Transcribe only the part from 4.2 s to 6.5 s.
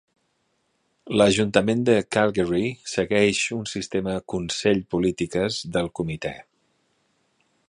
consell-polítiques del comitè.